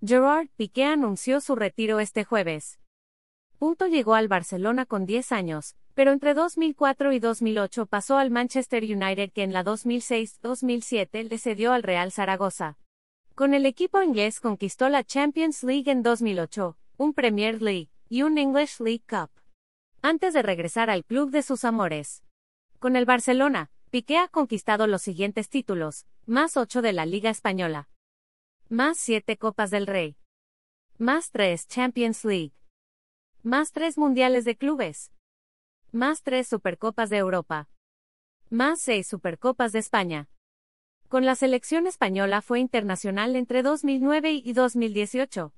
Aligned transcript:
Gerard 0.00 0.46
Piqué 0.56 0.84
anunció 0.84 1.40
su 1.40 1.56
retiro 1.56 1.98
este 1.98 2.22
jueves. 2.22 2.78
Punto 3.58 3.88
llegó 3.88 4.14
al 4.14 4.28
Barcelona 4.28 4.86
con 4.86 5.06
10 5.06 5.32
años, 5.32 5.74
pero 5.94 6.12
entre 6.12 6.34
2004 6.34 7.12
y 7.12 7.18
2008 7.18 7.86
pasó 7.86 8.16
al 8.16 8.30
Manchester 8.30 8.84
United 8.84 9.32
que 9.32 9.42
en 9.42 9.52
la 9.52 9.64
2006-2007 9.64 11.28
le 11.28 11.38
cedió 11.38 11.72
al 11.72 11.82
Real 11.82 12.12
Zaragoza. 12.12 12.78
Con 13.34 13.54
el 13.54 13.66
equipo 13.66 14.00
inglés 14.00 14.38
conquistó 14.38 14.88
la 14.88 15.02
Champions 15.02 15.64
League 15.64 15.90
en 15.90 16.04
2008, 16.04 16.76
un 16.96 17.12
Premier 17.12 17.60
League 17.60 17.90
y 18.08 18.22
un 18.22 18.38
English 18.38 18.78
League 18.78 19.02
Cup. 19.08 19.30
Antes 20.00 20.32
de 20.32 20.42
regresar 20.42 20.90
al 20.90 21.04
club 21.04 21.30
de 21.32 21.42
sus 21.42 21.64
amores. 21.64 22.22
Con 22.78 22.94
el 22.94 23.04
Barcelona, 23.04 23.72
Piqué 23.90 24.18
ha 24.18 24.28
conquistado 24.28 24.86
los 24.86 25.02
siguientes 25.02 25.48
títulos, 25.48 26.06
más 26.24 26.56
8 26.56 26.82
de 26.82 26.92
la 26.92 27.04
Liga 27.04 27.30
Española, 27.30 27.88
más 28.70 28.98
7 28.98 29.38
Copas 29.38 29.70
del 29.70 29.86
Rey, 29.86 30.18
más 30.98 31.30
3 31.30 31.68
Champions 31.68 32.22
League, 32.26 32.52
más 33.42 33.72
3 33.72 33.96
Mundiales 33.96 34.44
de 34.44 34.58
Clubes, 34.58 35.10
más 35.90 36.22
3 36.22 36.46
Supercopas 36.46 37.08
de 37.08 37.16
Europa, 37.16 37.70
más 38.50 38.82
6 38.82 39.06
Supercopas 39.06 39.72
de 39.72 39.78
España. 39.78 40.28
Con 41.08 41.24
la 41.24 41.34
selección 41.34 41.86
española 41.86 42.42
fue 42.42 42.60
internacional 42.60 43.36
entre 43.36 43.62
2009 43.62 44.32
y 44.32 44.52
2018. 44.52 45.54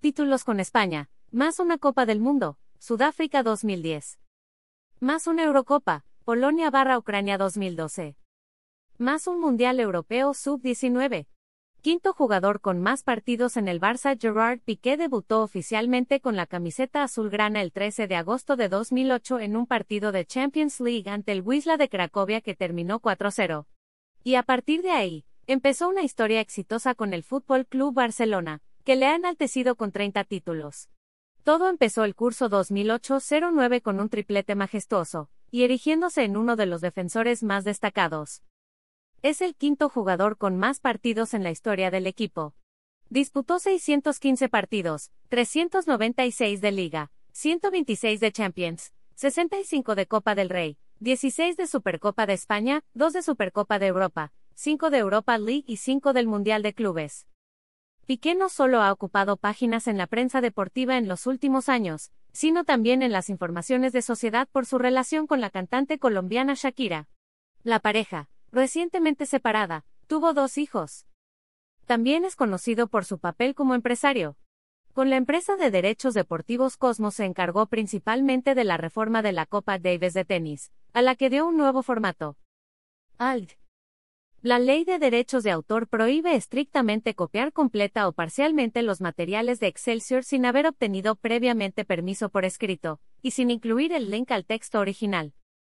Títulos 0.00 0.42
con 0.42 0.58
España, 0.58 1.10
más 1.30 1.60
una 1.60 1.78
Copa 1.78 2.06
del 2.06 2.18
Mundo, 2.18 2.58
Sudáfrica 2.80 3.44
2010. 3.44 4.18
Más 4.98 5.28
una 5.28 5.44
Eurocopa, 5.44 6.04
Polonia 6.24 6.70
barra 6.70 6.98
Ucrania 6.98 7.38
2012. 7.38 8.16
Más 8.98 9.28
un 9.28 9.40
Mundial 9.40 9.78
Europeo 9.78 10.34
Sub-19. 10.34 11.28
Quinto 11.80 12.12
jugador 12.12 12.60
con 12.60 12.82
más 12.82 13.04
partidos 13.04 13.56
en 13.56 13.68
el 13.68 13.80
Barça 13.80 14.20
Gerard 14.20 14.58
Piqué 14.58 14.96
debutó 14.96 15.42
oficialmente 15.42 16.20
con 16.20 16.34
la 16.34 16.46
camiseta 16.46 17.04
azulgrana 17.04 17.62
el 17.62 17.70
13 17.70 18.08
de 18.08 18.16
agosto 18.16 18.56
de 18.56 18.68
2008 18.68 19.38
en 19.38 19.56
un 19.56 19.64
partido 19.64 20.10
de 20.10 20.26
Champions 20.26 20.80
League 20.80 21.08
ante 21.08 21.30
el 21.30 21.40
Wisla 21.40 21.76
de 21.76 21.88
Cracovia 21.88 22.40
que 22.40 22.56
terminó 22.56 22.98
4-0. 23.00 23.66
Y 24.24 24.34
a 24.34 24.42
partir 24.42 24.82
de 24.82 24.90
ahí, 24.90 25.24
empezó 25.46 25.88
una 25.88 26.02
historia 26.02 26.40
exitosa 26.40 26.96
con 26.96 27.14
el 27.14 27.22
Fútbol 27.22 27.64
Club 27.64 27.94
Barcelona, 27.94 28.60
que 28.82 28.96
le 28.96 29.06
ha 29.06 29.14
enaltecido 29.14 29.76
con 29.76 29.92
30 29.92 30.24
títulos. 30.24 30.90
Todo 31.44 31.68
empezó 31.68 32.02
el 32.02 32.16
curso 32.16 32.50
2008-09 32.50 33.82
con 33.82 34.00
un 34.00 34.08
triplete 34.08 34.56
majestuoso, 34.56 35.30
y 35.52 35.62
erigiéndose 35.62 36.24
en 36.24 36.36
uno 36.36 36.56
de 36.56 36.66
los 36.66 36.80
defensores 36.80 37.44
más 37.44 37.62
destacados. 37.62 38.42
Es 39.20 39.40
el 39.42 39.56
quinto 39.56 39.88
jugador 39.88 40.38
con 40.38 40.56
más 40.56 40.78
partidos 40.78 41.34
en 41.34 41.42
la 41.42 41.50
historia 41.50 41.90
del 41.90 42.06
equipo. 42.06 42.54
Disputó 43.10 43.58
615 43.58 44.48
partidos, 44.48 45.10
396 45.28 46.60
de 46.60 46.70
Liga, 46.70 47.10
126 47.32 48.20
de 48.20 48.30
Champions, 48.30 48.92
65 49.16 49.96
de 49.96 50.06
Copa 50.06 50.36
del 50.36 50.48
Rey, 50.48 50.78
16 51.00 51.56
de 51.56 51.66
Supercopa 51.66 52.26
de 52.26 52.34
España, 52.34 52.84
2 52.94 53.14
de 53.14 53.22
Supercopa 53.22 53.80
de 53.80 53.88
Europa, 53.88 54.32
5 54.54 54.90
de 54.90 54.98
Europa 54.98 55.36
League 55.36 55.64
y 55.66 55.78
5 55.78 56.12
del 56.12 56.28
Mundial 56.28 56.62
de 56.62 56.74
Clubes. 56.74 57.26
Piqué 58.06 58.36
no 58.36 58.48
solo 58.48 58.82
ha 58.82 58.92
ocupado 58.92 59.36
páginas 59.36 59.88
en 59.88 59.98
la 59.98 60.06
prensa 60.06 60.40
deportiva 60.40 60.96
en 60.96 61.08
los 61.08 61.26
últimos 61.26 61.68
años, 61.68 62.12
sino 62.32 62.62
también 62.62 63.02
en 63.02 63.10
las 63.10 63.30
informaciones 63.30 63.92
de 63.92 64.02
sociedad 64.02 64.46
por 64.52 64.64
su 64.64 64.78
relación 64.78 65.26
con 65.26 65.40
la 65.40 65.50
cantante 65.50 65.98
colombiana 65.98 66.54
Shakira. 66.54 67.08
La 67.64 67.80
pareja, 67.80 68.28
recientemente 68.52 69.26
separada, 69.26 69.84
tuvo 70.06 70.34
dos 70.34 70.58
hijos. 70.58 71.06
También 71.86 72.24
es 72.24 72.36
conocido 72.36 72.88
por 72.88 73.04
su 73.04 73.18
papel 73.18 73.54
como 73.54 73.74
empresario. 73.74 74.36
Con 74.92 75.10
la 75.10 75.16
empresa 75.16 75.56
de 75.56 75.70
derechos 75.70 76.14
deportivos 76.14 76.76
Cosmos 76.76 77.14
se 77.14 77.24
encargó 77.24 77.66
principalmente 77.66 78.54
de 78.54 78.64
la 78.64 78.76
reforma 78.76 79.22
de 79.22 79.32
la 79.32 79.46
Copa 79.46 79.78
Davis 79.78 80.14
de 80.14 80.24
tenis, 80.24 80.72
a 80.92 81.02
la 81.02 81.14
que 81.14 81.30
dio 81.30 81.46
un 81.46 81.56
nuevo 81.56 81.82
formato. 81.82 82.36
ALD 83.18 83.52
la 84.40 84.60
ley 84.60 84.84
de 84.84 85.00
derechos 85.00 85.42
de 85.42 85.50
autor 85.50 85.88
prohíbe 85.88 86.36
estrictamente 86.36 87.14
copiar 87.14 87.52
completa 87.52 88.06
o 88.06 88.12
parcialmente 88.12 88.84
los 88.84 89.00
materiales 89.00 89.58
de 89.58 89.66
Excelsior 89.66 90.22
sin 90.22 90.46
haber 90.46 90.68
obtenido 90.68 91.16
previamente 91.16 91.84
permiso 91.84 92.28
por 92.28 92.44
escrito, 92.44 93.00
y 93.20 93.32
sin 93.32 93.50
incluir 93.50 93.92
el 93.92 94.12
link 94.12 94.30
al 94.30 94.44
texto 94.44 94.78
original. 94.78 95.34